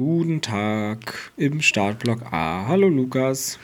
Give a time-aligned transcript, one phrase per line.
[0.00, 2.64] Guten Tag im Startblock A.
[2.66, 3.58] Hallo Lukas.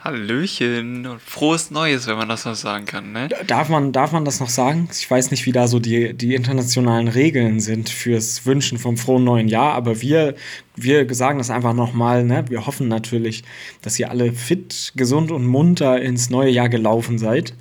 [0.00, 3.28] Hallöchen und frohes Neues, wenn man das noch sagen kann, ne?
[3.46, 4.88] Darf man, darf man das noch sagen?
[4.92, 9.22] Ich weiß nicht, wie da so die, die internationalen Regeln sind fürs Wünschen vom frohen
[9.22, 10.34] neuen Jahr, aber wir,
[10.74, 12.44] wir sagen das einfach nochmal, ne?
[12.48, 13.44] Wir hoffen natürlich,
[13.80, 17.54] dass ihr alle fit, gesund und munter ins neue Jahr gelaufen seid.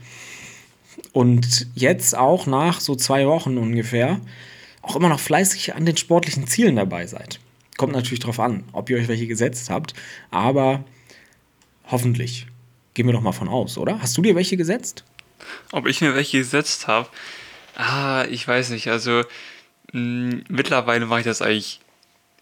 [1.12, 4.20] Und jetzt auch nach so zwei Wochen ungefähr
[4.82, 7.40] auch immer noch fleißig an den sportlichen Zielen dabei seid.
[7.77, 9.94] Kommt natürlich drauf an, ob ihr euch welche gesetzt habt,
[10.31, 10.84] aber
[11.90, 12.48] Hoffentlich.
[12.94, 14.02] Gehen wir doch mal von aus, oder?
[14.02, 15.04] Hast du dir welche gesetzt?
[15.72, 17.08] Ob ich mir welche gesetzt habe?
[17.76, 18.90] Ah, ich weiß nicht.
[18.90, 19.23] Also
[19.94, 21.80] mh, mm, mittlerweile mache ich das eigentlich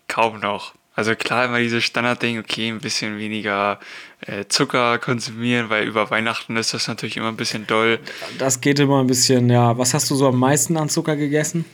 [0.08, 0.74] kaum noch.
[0.96, 3.82] Also klar immer dieses Standardding, okay, ein bisschen weniger
[4.22, 8.00] äh, Zucker konsumieren, weil über Weihnachten ist das natürlich immer ein bisschen doll.
[8.38, 9.78] Das geht immer ein bisschen, ja.
[9.78, 11.66] Was hast du so am meisten an Zucker gegessen?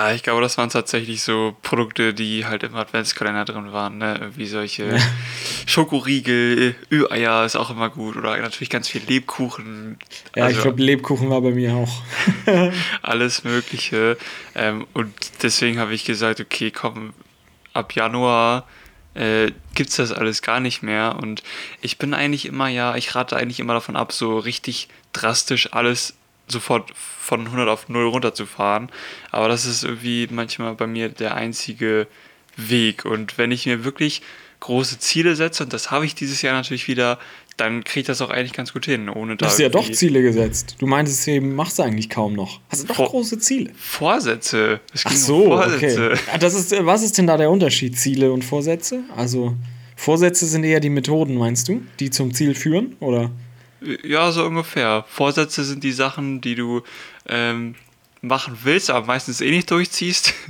[0.00, 4.30] Ah, ich glaube, das waren tatsächlich so Produkte, die halt im Adventskalender drin waren, ne?
[4.36, 4.96] Wie solche
[5.66, 9.98] Schokoriegel, Ü-Eier ist auch immer gut oder natürlich ganz viel Lebkuchen.
[10.36, 12.02] Ja, also, ich glaube, Lebkuchen war bei mir auch.
[13.02, 14.16] alles Mögliche.
[14.54, 17.12] Ähm, und deswegen habe ich gesagt, okay, komm,
[17.72, 18.68] ab Januar
[19.14, 21.16] äh, gibt es das alles gar nicht mehr.
[21.20, 21.42] Und
[21.80, 26.17] ich bin eigentlich immer, ja, ich rate eigentlich immer davon ab, so richtig drastisch alles
[26.50, 28.90] sofort von 100 auf 0 runterzufahren.
[29.30, 32.06] Aber das ist irgendwie manchmal bei mir der einzige
[32.56, 33.04] Weg.
[33.04, 34.22] Und wenn ich mir wirklich
[34.60, 37.18] große Ziele setze, und das habe ich dieses Jahr natürlich wieder,
[37.56, 39.36] dann kriege ich das auch eigentlich ganz gut hin, ohne.
[39.36, 40.76] Du hast ja doch Ziele gesetzt.
[40.78, 42.60] Du meintest eben, machst du eigentlich kaum noch.
[42.68, 43.72] Hast du doch Vor große Ziele?
[43.76, 44.80] Vorsätze.
[45.04, 46.12] Ach so, Vorsätze.
[46.12, 46.20] okay.
[46.32, 49.00] Ah, das ist, was ist denn da der Unterschied, Ziele und Vorsätze?
[49.16, 49.54] Also,
[49.96, 53.30] Vorsätze sind eher die Methoden, meinst du, die zum Ziel führen, oder?
[53.80, 55.04] Ja, so ungefähr.
[55.08, 56.82] Vorsätze sind die Sachen, die du
[57.26, 57.74] ähm,
[58.20, 60.34] machen willst, aber meistens eh nicht durchziehst.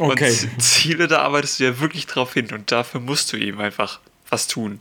[0.00, 0.36] Okay.
[0.52, 4.00] Und Ziele, da arbeitest du ja wirklich drauf hin und dafür musst du eben einfach
[4.28, 4.80] was tun.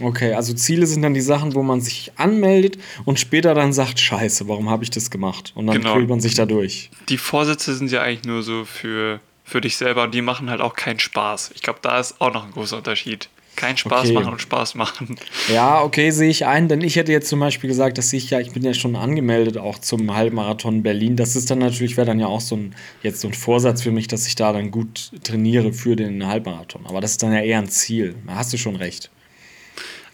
[0.00, 4.00] Okay, also Ziele sind dann die Sachen, wo man sich anmeldet und später dann sagt,
[4.00, 5.52] scheiße, warum habe ich das gemacht?
[5.54, 5.98] Und dann genau.
[6.00, 6.88] man sich da durch.
[7.10, 10.62] Die Vorsätze sind ja eigentlich nur so für, für dich selber und die machen halt
[10.62, 11.50] auch keinen Spaß.
[11.54, 14.12] Ich glaube, da ist auch noch ein großer Unterschied keinen Spaß okay.
[14.12, 15.18] machen und Spaß machen.
[15.52, 18.38] Ja, okay, sehe ich ein, denn ich hätte jetzt zum Beispiel gesagt, dass ich ja,
[18.38, 21.16] ich bin ja schon angemeldet auch zum Halbmarathon Berlin.
[21.16, 23.90] Das ist dann natürlich, wäre dann ja auch so ein, jetzt so ein Vorsatz für
[23.90, 26.86] mich, dass ich da dann gut trainiere für den Halbmarathon.
[26.86, 28.14] Aber das ist dann ja eher ein Ziel.
[28.26, 29.10] Da hast du schon recht.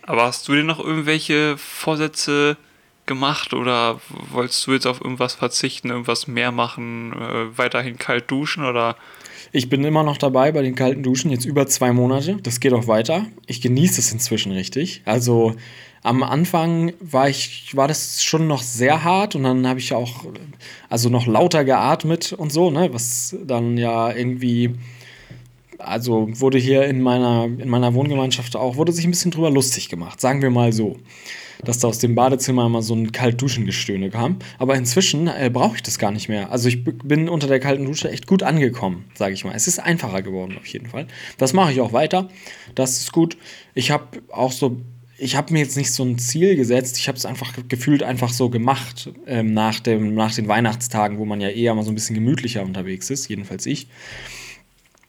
[0.03, 2.57] Aber hast du dir noch irgendwelche Vorsätze
[3.07, 4.01] gemacht oder
[4.33, 8.97] wolltest du jetzt auf irgendwas verzichten, irgendwas mehr machen, äh, weiterhin kalt duschen oder?
[9.53, 12.37] Ich bin immer noch dabei bei den kalten Duschen, jetzt über zwei Monate.
[12.43, 13.27] Das geht auch weiter.
[13.47, 15.03] Ich genieße es inzwischen richtig.
[15.05, 15.55] Also
[16.03, 20.27] am Anfang war ich, war das schon noch sehr hart und dann habe ich auch
[20.91, 24.75] also noch lauter geatmet und so, ne, was dann ja irgendwie
[25.85, 29.89] also wurde hier in meiner, in meiner Wohngemeinschaft auch, wurde sich ein bisschen drüber lustig
[29.89, 30.97] gemacht, sagen wir mal so
[31.63, 34.39] dass da aus dem Badezimmer immer so ein Kaltduschengestöhne kam.
[34.59, 36.51] Aber inzwischen äh, brauche ich das gar nicht mehr.
[36.51, 39.55] Also ich bin unter der kalten Dusche echt gut angekommen, sage ich mal.
[39.55, 41.07] Es ist einfacher geworden auf jeden Fall.
[41.39, 42.29] Das mache ich auch weiter.
[42.75, 43.37] Das ist gut.
[43.75, 44.81] Ich habe auch so
[45.17, 48.31] ich habe mir jetzt nicht so ein Ziel gesetzt, ich habe es einfach gefühlt einfach
[48.31, 51.95] so gemacht ähm, nach, dem, nach den Weihnachtstagen, wo man ja eher mal so ein
[51.95, 53.87] bisschen gemütlicher unterwegs ist, jedenfalls ich.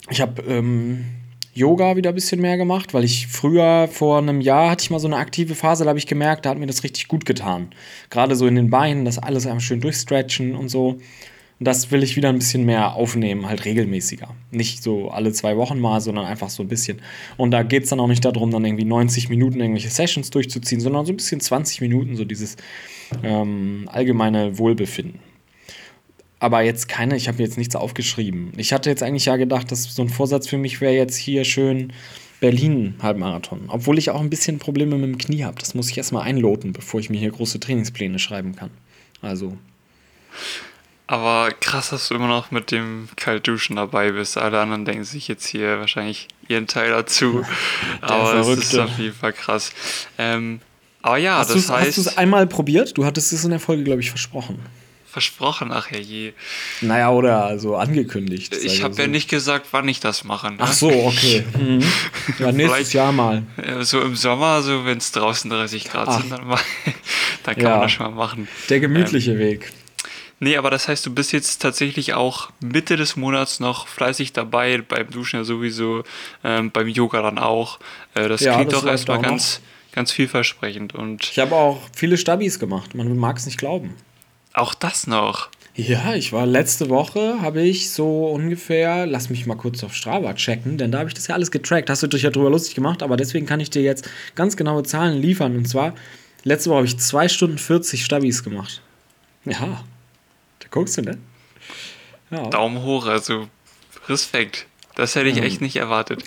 [0.10, 1.06] Ich habe ähm,
[1.54, 5.00] Yoga wieder ein bisschen mehr gemacht, weil ich früher, vor einem Jahr, hatte ich mal
[5.00, 7.70] so eine aktive Phase, da habe ich gemerkt, da hat mir das richtig gut getan.
[8.10, 11.00] Gerade so in den Beinen, das alles einfach schön durchstretchen und so.
[11.58, 14.36] Und das will ich wieder ein bisschen mehr aufnehmen, halt regelmäßiger.
[14.52, 17.02] Nicht so alle zwei Wochen mal, sondern einfach so ein bisschen.
[17.38, 20.82] Und da geht es dann auch nicht darum, dann irgendwie 90 Minuten irgendwelche Sessions durchzuziehen,
[20.82, 22.58] sondern so ein bisschen 20 Minuten, so dieses
[23.24, 25.20] ähm, allgemeine Wohlbefinden
[26.40, 28.52] aber jetzt keine, ich habe jetzt nichts aufgeschrieben.
[28.58, 31.46] Ich hatte jetzt eigentlich ja gedacht, dass so ein Vorsatz für mich wäre jetzt hier
[31.46, 31.94] schön
[32.40, 33.66] Berlin Halbmarathon.
[33.70, 35.58] Obwohl ich auch ein bisschen Probleme mit dem Knie habe.
[35.60, 38.72] Das muss ich erstmal einloten, bevor ich mir hier große Trainingspläne schreiben kann.
[39.22, 39.58] Also.
[41.08, 44.38] Aber krass, dass du immer noch mit dem Kaltduschen dabei bist.
[44.38, 47.46] Alle anderen denken sich jetzt hier wahrscheinlich ihren Teil dazu.
[48.02, 49.72] aber es ist auf jeden Fall krass.
[50.18, 50.60] Ähm,
[51.02, 51.88] aber ja, hast das heißt.
[51.88, 52.98] Hast du es einmal probiert?
[52.98, 54.60] Du hattest es in der Folge, glaube ich, versprochen
[55.16, 56.34] versprochen, ach ja je.
[56.82, 58.54] Naja, oder so angekündigt.
[58.54, 59.04] Ich habe so.
[59.04, 60.52] ja nicht gesagt, wann ich das mache.
[60.52, 60.58] Ne?
[60.60, 61.46] Ach so, okay.
[61.56, 61.84] Mhm.
[62.40, 63.44] Ja, nächstes Jahr mal.
[63.82, 66.20] So im Sommer, so wenn es draußen 30 Grad ach.
[66.20, 66.60] sind, dann, mal,
[67.44, 67.70] dann kann ja.
[67.72, 68.50] man das schon mal machen.
[68.70, 69.72] Der gemütliche ähm, Weg.
[70.42, 74.80] Nee, aber das heißt, du bist jetzt tatsächlich auch Mitte des Monats noch fleißig dabei,
[74.80, 76.04] beim Duschen ja sowieso,
[76.44, 77.80] ähm, beim Yoga dann auch.
[78.16, 79.62] Äh, das ja, klingt das doch erstmal ganz,
[79.94, 80.94] ganz vielversprechend.
[80.94, 83.96] Und ich habe auch viele Stabis gemacht, man mag es nicht glauben.
[84.56, 85.50] Auch das noch.
[85.76, 90.34] Ja, ich war letzte Woche, habe ich so ungefähr, lass mich mal kurz auf Strava
[90.34, 91.90] checken, denn da habe ich das ja alles getrackt.
[91.90, 94.84] Hast du dich ja drüber lustig gemacht, aber deswegen kann ich dir jetzt ganz genaue
[94.84, 95.58] Zahlen liefern.
[95.58, 95.94] Und zwar,
[96.46, 98.82] letzte Woche habe ich 2 Stunden 40 Stabis gemacht.
[99.44, 99.84] Ja,
[100.60, 101.18] da guckst du, ne?
[102.32, 102.48] Ja.
[102.48, 103.50] Daumen hoch, also
[104.08, 104.68] Respekt.
[104.96, 106.24] Das hätte ich echt nicht erwartet.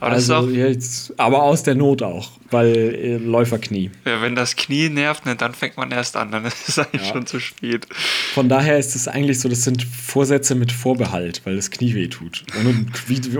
[0.00, 3.90] Aber, also jetzt, aber aus der Not auch, weil äh, Läuferknie.
[4.04, 7.06] Ja, wenn das Knie nervt, ne, dann fängt man erst an, dann ist es eigentlich
[7.06, 7.12] ja.
[7.12, 7.86] schon zu spät.
[8.34, 12.44] Von daher ist es eigentlich so, das sind Vorsätze mit Vorbehalt, weil das Knie wehtut.
[12.58, 12.86] Ohne,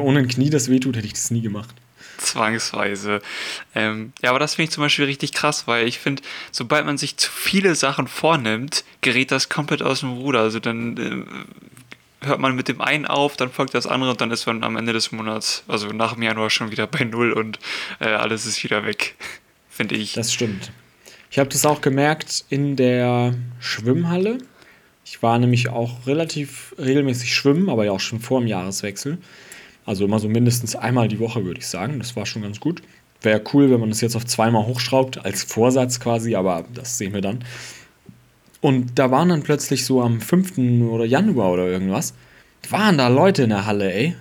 [0.01, 1.75] ohne ein Knie, das wehtut, hätte ich das nie gemacht.
[2.19, 3.23] Zwangsweise.
[3.77, 6.99] Ähm, ja, aber das finde ich zum Beispiel richtig krass, weil ich finde, sobald man
[6.99, 10.41] sich zu viele Sachen vornimmt, gerät das komplett aus dem Ruder.
[10.41, 11.88] Also dann äh,
[12.21, 14.77] hört man mit dem einen auf, dann folgt das andere und dann ist man am
[14.77, 17.59] Ende des Monats, also nach dem Januar schon wieder bei Null und
[18.01, 19.15] äh, alles ist wieder weg,
[19.69, 20.15] finde ich.
[20.15, 20.73] Das stimmt.
[21.31, 24.39] Ich habe das auch gemerkt in der Schwimmhalle.
[25.05, 29.19] Ich war nämlich auch relativ regelmäßig schwimmen, aber ja auch schon vor dem Jahreswechsel.
[29.85, 31.99] Also immer so mindestens einmal die Woche, würde ich sagen.
[31.99, 32.83] Das war schon ganz gut.
[33.23, 37.15] Wäre cool, wenn man das jetzt auf zweimal hochschraubt, als Vorsatz quasi, aber das sehen
[37.15, 37.45] wir dann.
[38.61, 40.59] Und da waren dann plötzlich so am 5.
[40.91, 42.15] oder Januar oder irgendwas,
[42.71, 44.17] waren da Leute in der Halle, ey.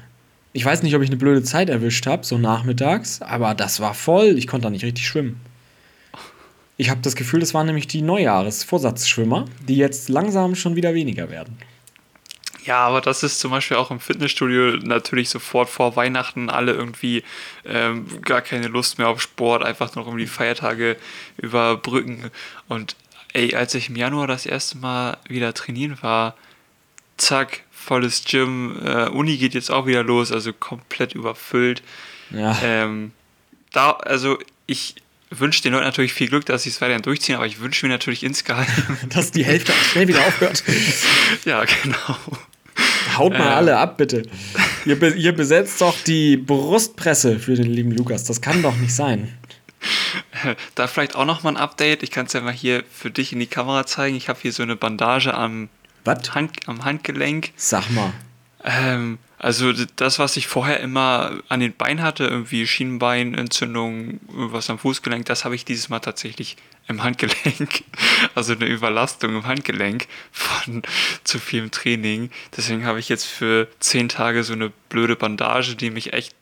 [0.54, 3.94] Ich weiß nicht, ob ich eine blöde Zeit erwischt habe, so nachmittags, aber das war
[3.94, 4.38] voll.
[4.38, 5.40] Ich konnte da nicht richtig schwimmen.
[6.78, 11.30] Ich habe das Gefühl, das waren nämlich die Neujahresvorsatzschwimmer, die jetzt langsam schon wieder weniger
[11.30, 11.58] werden.
[12.66, 17.24] Ja, aber das ist zum Beispiel auch im Fitnessstudio natürlich sofort vor Weihnachten alle irgendwie
[17.66, 20.98] ähm, gar keine Lust mehr auf Sport, einfach nur um die Feiertage
[21.38, 22.30] überbrücken.
[22.68, 22.98] Und
[23.38, 26.36] ey, als ich im Januar das erste Mal wieder trainieren war,
[27.18, 31.84] zack, volles Gym, äh, Uni geht jetzt auch wieder los, also komplett überfüllt.
[32.32, 32.58] Ja.
[32.64, 33.12] Ähm,
[33.72, 34.96] da, also ich
[35.30, 37.92] wünsche den Leuten natürlich viel Glück, dass sie es weiterhin durchziehen, aber ich wünsche mir
[37.92, 38.66] natürlich insgeheim,
[39.10, 40.64] dass die Hälfte schnell wieder aufhört.
[41.46, 42.18] ja, genau.
[43.18, 44.24] Haut mal äh, alle ab, bitte.
[44.86, 48.24] Ihr, ihr besetzt doch die Brustpresse für den lieben Lukas.
[48.24, 49.32] Das kann doch nicht sein.
[50.76, 52.04] Da vielleicht auch nochmal ein Update.
[52.04, 54.16] Ich kann es ja mal hier für dich in die Kamera zeigen.
[54.16, 55.70] Ich habe hier so eine Bandage am,
[56.06, 57.52] Hand, am Handgelenk.
[57.56, 58.14] Sag mal.
[58.64, 64.80] Ähm, also das, was ich vorher immer an den Beinen hatte, irgendwie Schienenbeinentzündung, was am
[64.80, 66.58] Fußgelenk, das habe ich dieses Mal tatsächlich
[66.88, 67.84] im Handgelenk.
[68.34, 70.82] Also eine Überlastung im Handgelenk von
[71.24, 72.32] zu vielem Training.
[72.56, 76.36] Deswegen habe ich jetzt für zehn Tage so eine blöde Bandage, die mich echt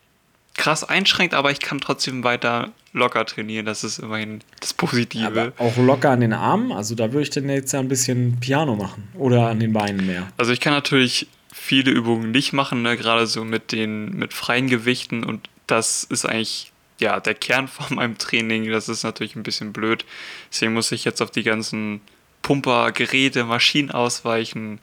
[0.56, 3.66] krass einschränkt, aber ich kann trotzdem weiter locker trainieren.
[3.66, 5.26] Das ist immerhin das Positive.
[5.26, 6.72] Aber auch locker an den Armen?
[6.72, 9.08] Also da würde ich dann jetzt ja ein bisschen Piano machen.
[9.14, 10.32] Oder an den Beinen mehr.
[10.38, 12.98] Also ich kann natürlich viele Übungen nicht machen, ne?
[12.98, 17.96] gerade so mit den mit freien Gewichten und das ist eigentlich ja der Kern von
[17.96, 18.70] meinem Training.
[18.72, 20.06] Das ist natürlich ein bisschen blöd.
[20.52, 22.02] Deswegen muss ich jetzt auf die ganzen
[22.42, 24.80] Pumper, Geräte, Maschinen ausweichen.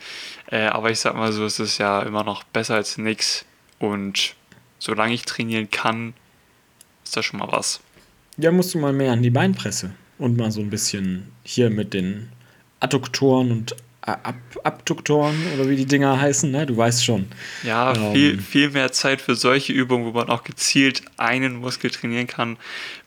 [0.51, 3.45] Äh, aber ich sag mal so, es ist ja immer noch besser als nichts.
[3.79, 4.35] Und
[4.79, 6.15] solange ich trainieren kann,
[7.05, 7.81] ist das schon mal was.
[8.37, 11.95] Ja, musst du mal mehr an die Beinpresse und mal so ein bisschen hier mit
[11.95, 12.29] den
[12.81, 14.35] Adduktoren und Ab
[14.65, 16.67] Abduktoren oder wie die Dinger heißen, ne?
[16.67, 17.27] Du weißt schon.
[17.63, 21.89] Ja, ähm, viel, viel mehr Zeit für solche Übungen, wo man auch gezielt einen Muskel
[21.89, 22.57] trainieren kann,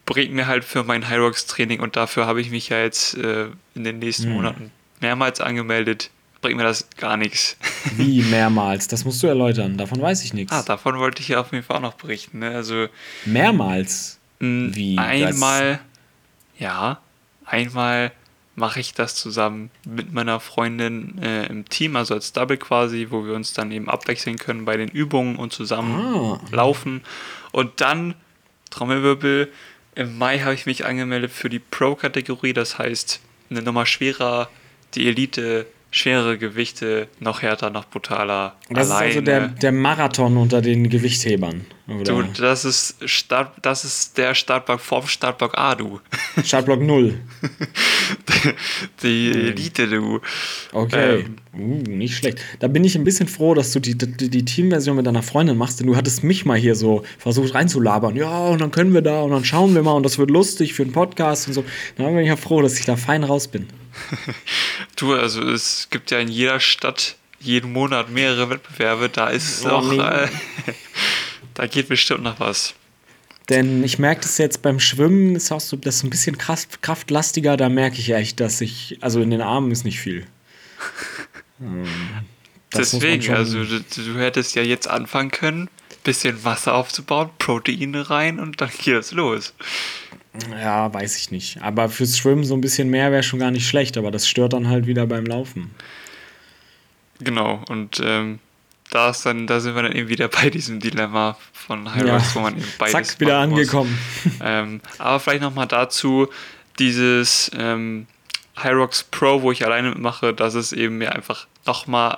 [0.06, 3.84] bringt mir halt für mein Hyrox-Training und dafür habe ich mich ja jetzt äh, in
[3.84, 4.34] den nächsten hm.
[4.34, 6.12] Monaten mehrmals angemeldet.
[6.40, 7.58] Bringt mir das gar nichts.
[7.98, 8.88] Wie mehrmals?
[8.88, 9.78] Das musst du erläutern.
[9.78, 10.54] Davon weiß ich nichts.
[10.54, 12.40] Ah, davon wollte ich ja auf jeden Fall auch noch berichten.
[12.40, 12.52] Ne?
[12.52, 12.88] Also,
[13.26, 14.15] mehrmals?
[14.40, 14.98] Wie?
[14.98, 15.80] Einmal,
[16.58, 17.00] ja,
[17.46, 18.12] einmal
[18.56, 23.26] mache ich das zusammen mit meiner Freundin äh, im Team, also als Double quasi, wo
[23.26, 26.42] wir uns dann eben abwechseln können bei den Übungen und zusammen ah.
[26.52, 27.02] laufen.
[27.52, 28.16] Und dann,
[28.70, 29.52] Trommelwirbel,
[29.96, 34.50] im Mai habe ich mich angemeldet für die Pro-Kategorie, das heißt eine Nummer schwerer,
[34.94, 38.56] die Elite schwerere Gewichte, noch härter, noch brutaler.
[38.70, 39.10] Das alleine.
[39.10, 41.66] ist also der, der Marathon unter den Gewichthebern.
[41.88, 42.04] Oder?
[42.04, 46.02] Du, das ist, Start, das ist der Startblock vom Startblock A, du.
[46.44, 47.14] Startblock 0.
[49.04, 50.20] die, Elite, du.
[50.74, 51.20] Okay.
[51.20, 52.40] Ähm, uh, nicht schlecht.
[52.60, 55.58] Da bin ich ein bisschen froh, dass du die, die, die Teamversion mit deiner Freundin
[55.58, 58.16] machst, denn du hattest mich mal hier so versucht reinzulabern.
[58.16, 60.74] Ja, und dann können wir da und dann schauen wir mal und das wird lustig
[60.74, 61.64] für einen Podcast und so.
[61.98, 63.68] Dann bin ich ja froh, dass ich da fein raus bin.
[64.96, 69.66] du, also es gibt ja in jeder Stadt jeden Monat mehrere Wettbewerbe, da ist es
[69.66, 70.00] oh, auch, nee.
[70.00, 70.28] äh,
[71.54, 72.74] da geht bestimmt noch was.
[73.50, 76.82] Denn ich merke das jetzt beim Schwimmen, ist auch so, das ist ein bisschen kraft,
[76.82, 80.26] kraftlastiger, da merke ich echt, dass ich, also in den Armen ist nicht viel.
[81.58, 81.86] Hm.
[82.74, 85.70] Deswegen, also du, du, hättest ja jetzt anfangen können,
[86.04, 89.54] bisschen Wasser aufzubauen, Proteine rein und dann geht es los.
[90.52, 91.62] Ja, weiß ich nicht.
[91.62, 94.54] Aber fürs Schwimmen so ein bisschen mehr wäre schon gar nicht schlecht, aber das stört
[94.54, 95.72] dann halt wieder beim Laufen.
[97.20, 98.40] Genau, und ähm,
[98.92, 102.22] da, ist dann, da sind wir dann eben wieder bei diesem Dilemma von High ja.
[102.34, 103.98] wo man eben beides Zack, wieder angekommen.
[104.42, 106.28] ähm, aber vielleicht nochmal dazu,
[106.80, 108.08] dieses ähm,
[108.58, 112.18] Hyrox Pro, wo ich alleine mitmache, das ist eben mir einfach nochmal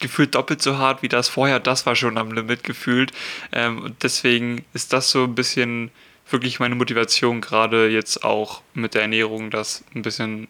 [0.00, 1.60] gefühlt doppelt so hart wie das vorher.
[1.60, 3.12] Das war schon am Limit gefühlt.
[3.52, 5.90] Ähm, und deswegen ist das so ein bisschen
[6.32, 10.48] wirklich meine Motivation, gerade jetzt auch mit der Ernährung, das ein bisschen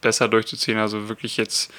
[0.00, 0.78] besser durchzuziehen.
[0.78, 1.72] Also wirklich jetzt,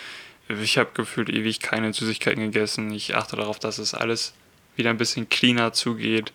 [0.47, 2.91] ich habe gefühlt ewig keine Süßigkeiten gegessen.
[2.91, 4.33] Ich achte darauf, dass es alles
[4.75, 6.31] wieder ein bisschen cleaner zugeht,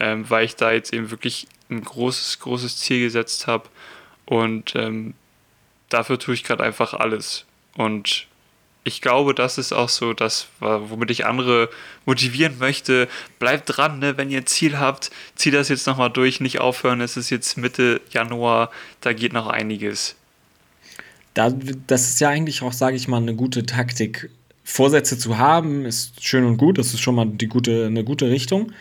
[0.00, 3.68] ähm, weil ich da jetzt eben wirklich ein großes, großes Ziel gesetzt habe.
[4.24, 5.14] Und ähm,
[5.88, 7.44] dafür tue ich gerade einfach alles.
[7.76, 8.26] Und
[8.86, 11.68] ich glaube, das ist auch so das, womit ich andere
[12.04, 13.08] motivieren möchte.
[13.40, 14.16] Bleibt dran, ne?
[14.16, 17.00] wenn ihr ein Ziel habt, zieht das jetzt nochmal durch, nicht aufhören.
[17.00, 20.14] Es ist jetzt Mitte Januar, da geht noch einiges.
[21.34, 21.50] Da,
[21.88, 24.30] das ist ja eigentlich auch, sage ich mal, eine gute Taktik.
[24.62, 28.30] Vorsätze zu haben, ist schön und gut, das ist schon mal die gute, eine gute
[28.30, 28.72] Richtung.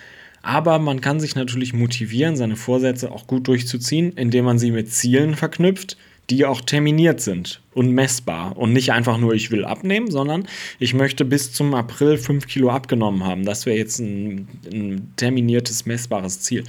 [0.43, 4.93] Aber man kann sich natürlich motivieren, seine Vorsätze auch gut durchzuziehen, indem man sie mit
[4.93, 5.97] Zielen verknüpft,
[6.29, 10.47] die auch terminiert sind und messbar und nicht einfach nur, ich will abnehmen, sondern
[10.79, 13.45] ich möchte bis zum April 5 Kilo abgenommen haben.
[13.45, 16.63] Das wäre jetzt ein, ein, terminiertes, messbares Ziel.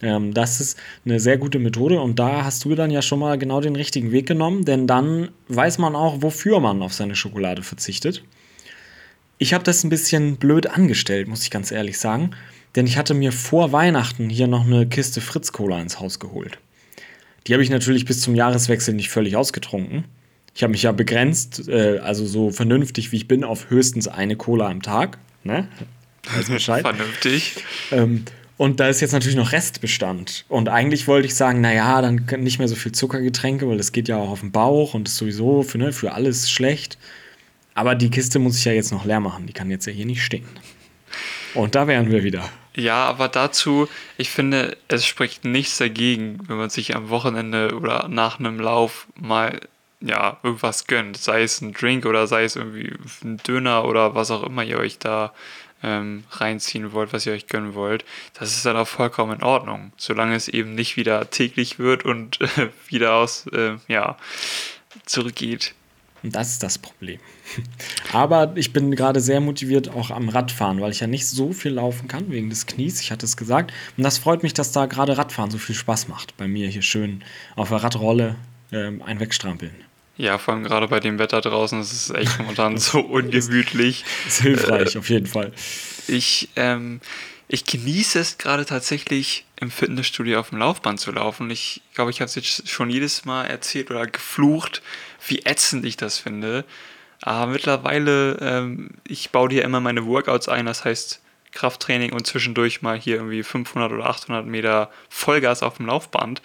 [0.00, 3.36] Ähm, das ist eine sehr gute Methode und da hast du dann ja schon mal
[3.36, 7.62] genau den richtigen Weg genommen, denn dann weiß man auch, wofür man auf seine Schokolade
[7.62, 8.22] verzichtet.
[9.38, 12.30] Ich habe das ein bisschen blöd angestellt, muss ich ganz ehrlich sagen,
[12.76, 16.58] denn ich hatte mir vor Weihnachten hier noch eine Kiste Fritz Cola ins Haus geholt.
[17.46, 20.04] Die habe ich natürlich bis zum Jahreswechsel nicht völlig ausgetrunken.
[20.54, 24.36] Ich habe mich ja begrenzt, äh, also so vernünftig wie ich bin, auf höchstens eine
[24.36, 25.18] Cola am Tag.
[25.44, 25.68] Ne?
[26.34, 26.82] Weiß Bescheid.
[26.82, 27.64] Vernünftig.
[27.92, 28.24] Ähm,
[28.56, 30.44] und da ist jetzt natürlich noch Restbestand.
[30.48, 34.08] Und eigentlich wollte ich sagen, naja, dann nicht mehr so viel Zuckergetränke, weil das geht
[34.08, 36.98] ja auch auf den Bauch und ist sowieso für, ne, für alles schlecht.
[37.72, 39.46] Aber die Kiste muss ich ja jetzt noch leer machen.
[39.46, 40.44] Die kann jetzt ja hier nicht stehen.
[41.54, 42.48] Und da wären wir wieder.
[42.74, 48.08] Ja, aber dazu, ich finde, es spricht nichts dagegen, wenn man sich am Wochenende oder
[48.08, 49.60] nach einem Lauf mal
[50.00, 51.16] ja, irgendwas gönnt.
[51.16, 54.78] Sei es ein Drink oder sei es irgendwie ein Döner oder was auch immer ihr
[54.78, 55.32] euch da
[55.82, 58.04] ähm, reinziehen wollt, was ihr euch gönnen wollt.
[58.34, 62.40] Das ist dann auch vollkommen in Ordnung, solange es eben nicht wieder täglich wird und
[62.40, 64.16] äh, wieder aus, äh, ja,
[65.06, 65.74] zurückgeht.
[66.22, 67.18] Und das ist das Problem.
[68.12, 71.72] Aber ich bin gerade sehr motiviert auch am Radfahren, weil ich ja nicht so viel
[71.72, 73.00] laufen kann wegen des Knies.
[73.00, 73.72] Ich hatte es gesagt.
[73.96, 76.36] Und das freut mich, dass da gerade Radfahren so viel Spaß macht.
[76.36, 77.22] Bei mir hier schön
[77.56, 78.36] auf der Radrolle
[78.72, 79.74] ähm, ein Wegstrampeln.
[80.16, 84.04] Ja, vor allem gerade bei dem Wetter draußen ist es echt momentan so ungemütlich.
[84.26, 85.52] ist hilfreich, äh, auf jeden Fall.
[86.08, 87.00] Ich, ähm,
[87.52, 91.50] ich genieße es gerade tatsächlich im Fitnessstudio auf dem Laufband zu laufen.
[91.50, 94.82] Ich glaube, ich habe es jetzt schon jedes Mal erzählt oder geflucht,
[95.26, 96.64] wie ätzend ich das finde.
[97.22, 102.82] Aber mittlerweile, ähm, ich baue dir immer meine Workouts ein, das heißt Krafttraining und zwischendurch
[102.82, 106.42] mal hier irgendwie 500 oder 800 Meter Vollgas auf dem Laufband.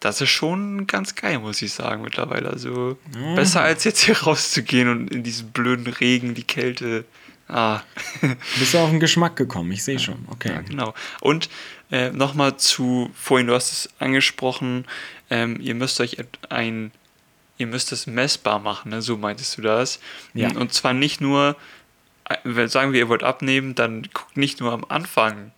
[0.00, 2.50] Das ist schon ganz geil, muss ich sagen, mittlerweile.
[2.50, 3.36] Also mhm.
[3.36, 7.06] besser als jetzt hier rauszugehen und in diesen blöden Regen, die Kälte.
[7.48, 7.82] Ah.
[8.58, 10.26] Bist du auf den Geschmack gekommen, ich sehe schon.
[10.30, 10.52] Okay.
[10.52, 10.94] Ja, genau.
[11.20, 11.48] Und
[11.90, 14.86] äh, nochmal zu, vorhin, du hast es angesprochen,
[15.30, 16.16] ähm, ihr müsst euch
[16.48, 16.92] ein
[17.62, 19.02] ihr müsst es messbar machen, ne?
[19.02, 20.00] so meintest du das.
[20.34, 20.50] Ja.
[20.56, 21.56] Und zwar nicht nur,
[22.44, 25.52] wenn sagen wir, ihr wollt abnehmen, dann guckt nicht nur am Anfang,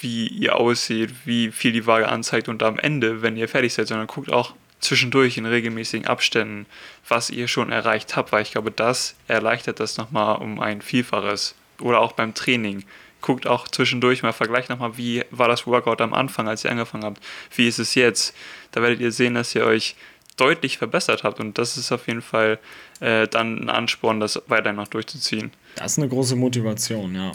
[0.00, 3.86] wie ihr aussieht, wie viel die Waage anzeigt und am Ende, wenn ihr fertig seid,
[3.86, 6.66] sondern guckt auch zwischendurch in regelmäßigen Abständen,
[7.08, 11.54] was ihr schon erreicht habt, weil ich glaube, das erleichtert das nochmal um ein Vielfaches.
[11.80, 12.84] Oder auch beim Training.
[13.20, 17.04] Guckt auch zwischendurch mal, vergleicht nochmal, wie war das Workout am Anfang, als ihr angefangen
[17.04, 17.22] habt.
[17.54, 18.34] Wie ist es jetzt?
[18.70, 19.96] Da werdet ihr sehen, dass ihr euch
[20.36, 21.40] deutlich verbessert habt.
[21.40, 22.58] Und das ist auf jeden Fall
[23.00, 25.52] äh, dann ein Ansporn, das weiterhin noch durchzuziehen.
[25.76, 27.32] Das ist eine große Motivation, ja.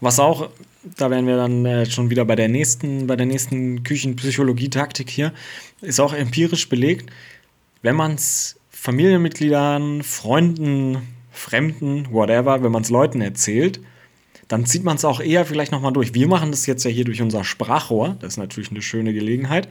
[0.00, 0.50] Was auch,
[0.96, 5.32] da wären wir dann äh, schon wieder bei der nächsten, bei der nächsten Küchenpsychologie-Taktik hier,
[5.80, 7.10] ist auch empirisch belegt,
[7.82, 13.80] wenn man es Familienmitgliedern, Freunden, Fremden, whatever, wenn man es Leuten erzählt,
[14.50, 16.12] dann zieht man es auch eher vielleicht nochmal durch.
[16.12, 18.16] Wir machen das jetzt ja hier durch unser Sprachrohr.
[18.18, 19.68] Das ist natürlich eine schöne Gelegenheit,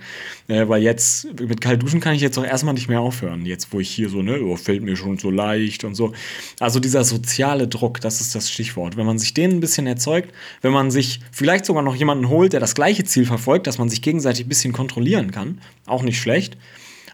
[0.48, 3.45] äh, weil jetzt mit kalt duschen kann ich jetzt auch erstmal nicht mehr aufhören.
[3.45, 6.13] Jetzt, wo ich hier so, ne, oh, fällt mir schon so leicht und so.
[6.62, 8.95] Also dieser soziale Druck, das ist das Stichwort.
[8.95, 12.53] Wenn man sich den ein bisschen erzeugt, wenn man sich vielleicht sogar noch jemanden holt,
[12.53, 16.21] der das gleiche Ziel verfolgt, dass man sich gegenseitig ein bisschen kontrollieren kann, auch nicht
[16.21, 16.55] schlecht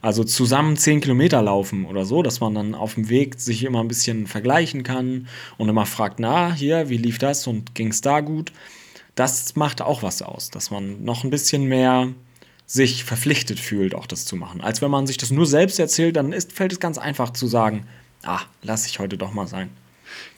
[0.06, 3.80] also zusammen 10 Kilometer laufen oder so, dass man dann auf dem Weg sich immer
[3.80, 8.02] ein bisschen vergleichen kann und immer fragt, na, hier, wie lief das und ging es
[8.02, 8.52] da gut?
[9.16, 12.10] Das macht auch was aus, dass man noch ein bisschen mehr
[12.68, 14.62] sich verpflichtet fühlt, auch das zu machen.
[14.62, 17.48] Als wenn man sich das nur selbst erzählt, dann ist, fällt es ganz einfach zu
[17.48, 17.88] sagen,
[18.22, 19.72] ah, lass ich heute doch mal sein.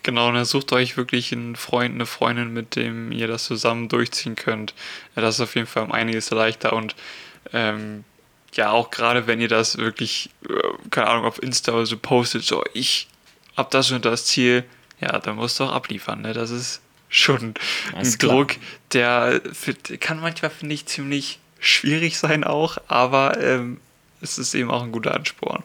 [0.01, 3.89] Genau, und dann sucht euch wirklich einen Freund, eine Freundin, mit dem ihr das zusammen
[3.89, 4.73] durchziehen könnt.
[5.13, 6.95] Das ist auf jeden Fall um einiges leichter und
[7.51, 8.05] ähm,
[8.57, 10.53] ja, auch gerade wenn ihr das wirklich, äh,
[10.89, 13.07] keine Ahnung, auf Insta oder so postet, so ich
[13.55, 14.65] hab das und das Ziel,
[14.99, 16.33] ja, dann musst du auch abliefern, ne?
[16.33, 17.53] Das ist schon
[17.95, 18.55] ein Druck,
[18.91, 23.79] der, der kann manchmal, finde ich, ziemlich schwierig sein auch, aber ähm,
[24.21, 25.63] es ist eben auch ein guter Ansporn.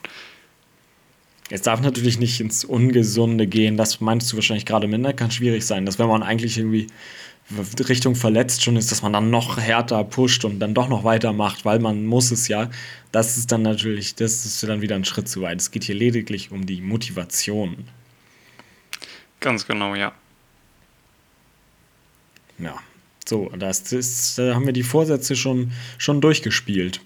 [1.49, 3.77] Es darf natürlich nicht ins Ungesunde gehen.
[3.77, 5.13] Das meinst du wahrscheinlich gerade minder.
[5.13, 6.87] Kann schwierig sein, dass wenn man eigentlich irgendwie
[7.87, 11.65] Richtung verletzt schon ist, dass man dann noch härter pusht und dann doch noch weitermacht,
[11.65, 12.69] weil man muss es ja.
[13.11, 15.59] Das ist dann natürlich, das ist dann wieder ein Schritt zu weit.
[15.59, 17.85] Es geht hier lediglich um die Motivation.
[19.39, 20.13] Ganz genau, ja.
[22.59, 22.75] Ja,
[23.27, 27.01] so, das ist, da haben wir die Vorsätze schon, schon durchgespielt.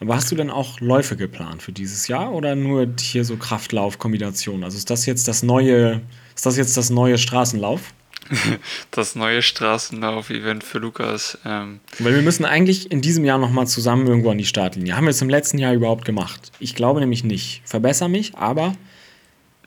[0.00, 4.64] Aber hast du denn auch Läufe geplant für dieses Jahr oder nur hier so Kraftlauf-Kombination?
[4.64, 6.02] Also ist das jetzt das neue,
[6.34, 7.94] ist das jetzt das neue Straßenlauf?
[8.90, 11.38] das neue Straßenlauf-Event für Lukas.
[11.44, 11.80] Ähm.
[11.98, 14.96] Weil wir müssen eigentlich in diesem Jahr nochmal zusammen irgendwo an die Startlinie.
[14.96, 16.52] Haben wir es im letzten Jahr überhaupt gemacht?
[16.58, 17.62] Ich glaube nämlich nicht.
[17.64, 18.74] Verbessere mich, aber.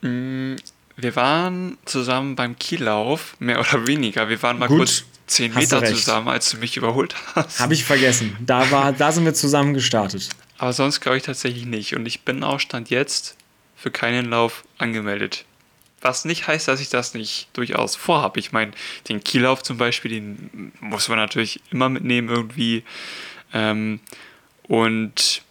[0.01, 0.55] Mm,
[0.95, 4.29] wir waren zusammen beim Kiellauf, mehr oder weniger.
[4.29, 4.77] Wir waren mal Gut.
[4.77, 7.59] kurz 10 Meter zusammen, als du mich überholt hast.
[7.59, 8.35] Habe ich vergessen.
[8.39, 10.29] Da, war, da sind wir zusammen gestartet.
[10.57, 11.95] Aber sonst glaube ich tatsächlich nicht.
[11.95, 13.35] Und ich bin auch Stand jetzt
[13.75, 15.45] für keinen Lauf angemeldet.
[16.01, 18.39] Was nicht heißt, dass ich das nicht durchaus vorhabe.
[18.39, 18.71] Ich meine,
[19.09, 22.83] den Kiellauf zum Beispiel, den muss man natürlich immer mitnehmen irgendwie.
[23.53, 23.99] Ähm,
[24.63, 25.41] und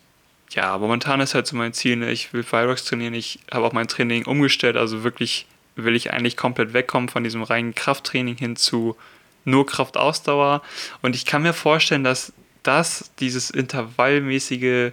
[0.50, 2.11] ja, momentan ist halt so mein Ziel, ne?
[2.11, 3.15] ich will Fireworks trainieren.
[3.15, 4.76] Ich habe auch mein Training umgestellt.
[4.76, 8.97] Also wirklich will ich eigentlich komplett wegkommen von diesem reinen Krafttraining hin zu
[9.45, 10.62] nur Kraftausdauer.
[11.03, 14.92] Und ich kann mir vorstellen, dass das, dieses intervallmäßige,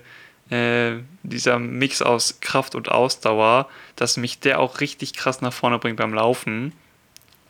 [0.50, 5.80] äh, dieser Mix aus Kraft und Ausdauer, dass mich der auch richtig krass nach vorne
[5.80, 6.74] bringt beim Laufen.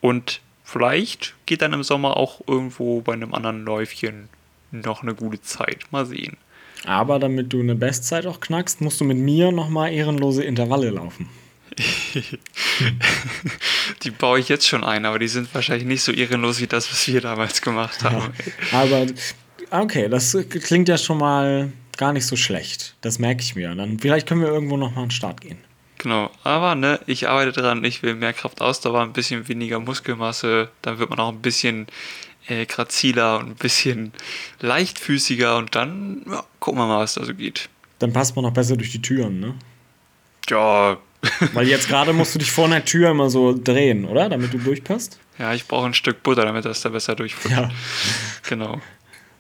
[0.02, 4.30] Und vielleicht geht dann im Sommer auch irgendwo bei einem anderen Läufchen
[4.72, 5.86] noch eine gute Zeit.
[5.92, 6.38] Mal sehen.
[6.86, 11.30] Aber damit du eine Bestzeit auch knackst, musst du mit mir nochmal ehrenlose Intervalle laufen.
[14.04, 16.92] die baue ich jetzt schon ein, aber die sind wahrscheinlich nicht so ehrenlos wie das,
[16.92, 18.34] was wir damals gemacht haben.
[18.72, 19.06] Ja, aber
[19.72, 22.96] okay, das klingt ja schon mal gar nicht so schlecht.
[23.02, 23.74] Das merke ich mir.
[23.76, 25.58] Dann vielleicht können wir irgendwo noch mal an den Start gehen.
[26.04, 31.00] Genau, aber ne, ich arbeite dran, ich will mehr Kraftausdauer, ein bisschen weniger Muskelmasse, dann
[31.00, 31.88] wird man auch ein bisschen
[32.48, 34.12] äh, graziler und ein bisschen
[34.60, 37.70] leichtfüßiger und dann ja, gucken wir mal, was da so geht.
[38.00, 39.56] Dann passt man auch besser durch die Türen, ne?
[40.50, 40.98] Ja,
[41.54, 44.28] weil jetzt gerade musst du dich vor einer Tür immer so drehen, oder?
[44.28, 45.20] Damit du durchpasst?
[45.40, 47.54] Ja, ich brauche ein Stück Butter, damit das da besser durchfällt.
[47.54, 47.72] Ja.
[48.50, 48.82] Genau.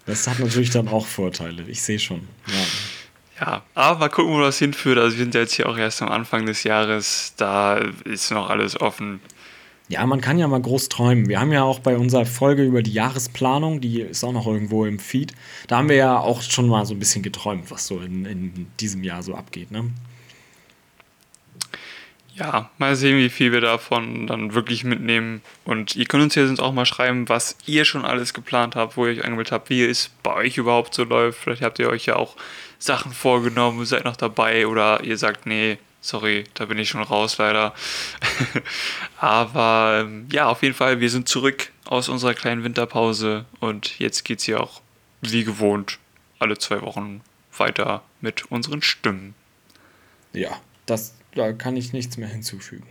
[0.05, 1.63] Das hat natürlich dann auch Vorteile.
[1.67, 2.27] Ich sehe schon.
[2.47, 3.45] Ja.
[3.45, 4.97] ja, aber mal gucken, wo das hinführt.
[4.97, 7.33] Also wir sind jetzt hier auch erst am Anfang des Jahres.
[7.37, 9.21] Da ist noch alles offen.
[9.89, 11.27] Ja, man kann ja mal groß träumen.
[11.27, 14.85] Wir haben ja auch bei unserer Folge über die Jahresplanung, die ist auch noch irgendwo
[14.85, 15.33] im Feed,
[15.67, 18.67] da haben wir ja auch schon mal so ein bisschen geträumt, was so in, in
[18.79, 19.71] diesem Jahr so abgeht.
[19.71, 19.91] Ne?
[22.35, 25.41] Ja, mal sehen, wie viel wir davon dann wirklich mitnehmen.
[25.65, 28.97] Und ihr könnt uns hier sonst auch mal schreiben, was ihr schon alles geplant habt,
[28.97, 31.39] wo ihr euch angemeldet habt, wie es bei euch überhaupt so läuft.
[31.39, 32.35] Vielleicht habt ihr euch ja auch
[32.79, 37.37] Sachen vorgenommen, seid noch dabei oder ihr sagt, nee, sorry, da bin ich schon raus
[37.37, 37.73] leider.
[39.17, 44.23] Aber ähm, ja, auf jeden Fall, wir sind zurück aus unserer kleinen Winterpause und jetzt
[44.25, 44.81] geht es hier auch
[45.21, 45.99] wie gewohnt
[46.39, 47.21] alle zwei Wochen
[47.57, 49.35] weiter mit unseren Stimmen.
[50.33, 52.87] Ja, das da kann ich nichts mehr hinzufügen.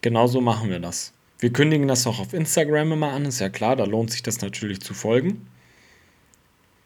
[0.00, 1.12] Genauso machen wir das.
[1.38, 4.40] Wir kündigen das auch auf Instagram immer an, ist ja klar, da lohnt sich das
[4.40, 5.46] natürlich zu folgen.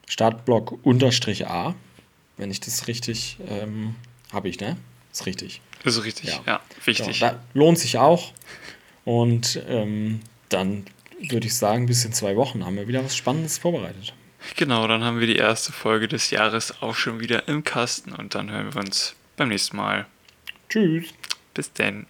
[0.07, 1.75] Startblock unterstrich A,
[2.37, 3.95] wenn ich das richtig ähm,
[4.33, 4.75] habe ich, ne?
[5.11, 5.61] Ist richtig.
[5.83, 7.19] Ist richtig, ja, ja wichtig.
[7.19, 8.33] Ja, lohnt sich auch.
[9.05, 10.19] Und ähm,
[10.49, 10.85] dann
[11.29, 14.13] würde ich sagen, bis in zwei Wochen haben wir wieder was Spannendes vorbereitet.
[14.55, 18.35] Genau, dann haben wir die erste Folge des Jahres auch schon wieder im Kasten und
[18.35, 20.05] dann hören wir uns beim nächsten Mal.
[20.69, 21.13] Tschüss.
[21.53, 22.05] Bis denn.